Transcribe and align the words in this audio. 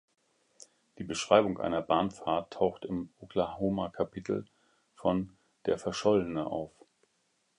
Die 0.97 1.03
Beschreibung 1.03 1.59
einer 1.59 1.83
Bahnfahrt 1.83 2.53
taucht 2.53 2.85
im 2.85 3.13
Oklahoma-Kapitel 3.19 4.45
von 4.95 5.37
"Der 5.67 5.77
Verschollene" 5.77 6.43
auf. 6.47 6.71